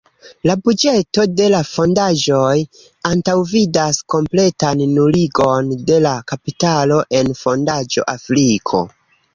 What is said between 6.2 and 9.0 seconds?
kapitalo en fondaĵo Afriko.